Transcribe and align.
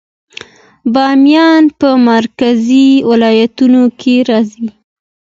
بامیان 0.93 1.63
په 1.79 1.89
مرکزي 2.09 2.87
ولایتونو 3.09 3.83
کې 3.99 4.15
راځي 4.29 4.67